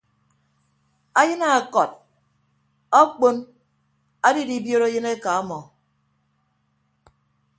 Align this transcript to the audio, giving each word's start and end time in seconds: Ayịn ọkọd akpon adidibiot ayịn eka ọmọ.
Ayịn 1.19 1.41
ọkọd 1.57 1.91
akpon 2.99 3.35
adidibiot 4.27 4.83
ayịn 4.87 5.05
eka 5.13 5.29
ọmọ. 5.41 5.59